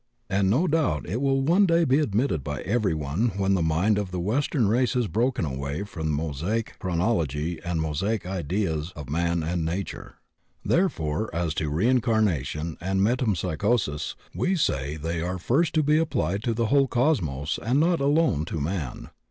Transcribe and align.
And 0.31 0.49
no 0.49 0.65
doubt 0.67 1.07
it 1.07 1.21
will 1.21 1.41
one 1.43 1.67
day 1.67 1.83
be 1.85 1.99
admitted 1.99 2.43
by 2.43 2.61
everyone 2.61 3.33
when 3.37 3.53
the 3.53 3.61
mind 3.61 3.99
of 3.99 4.09
the 4.09 4.19
western 4.19 4.67
race 4.67 4.93
has 4.93 5.05
broken 5.05 5.45
away 5.45 5.83
from 5.83 6.09
Mosaic 6.11 6.75
chro 6.79 6.95
nology 6.95 7.59
and 7.63 7.79
Mosaic 7.79 8.25
ideas 8.25 8.91
of 8.95 9.11
man 9.11 9.43
and 9.43 9.63
nature. 9.63 10.15
There 10.65 10.89
fore 10.89 11.29
as 11.35 11.53
to 11.53 11.69
reincarnation 11.69 12.77
and 12.81 13.01
metempsychosis 13.03 14.15
we 14.33 14.55
say 14.55 14.95
that 14.95 15.07
they 15.07 15.21
are 15.21 15.37
first 15.37 15.75
to 15.75 15.83
be 15.83 15.99
applied 15.99 16.41
to 16.45 16.55
the 16.55 16.65
whole 16.73 16.87
cosmos 16.87 17.59
and 17.63 17.79
not 17.79 17.99
alone 18.01 18.45
to 18.45 18.59
man. 18.59 19.09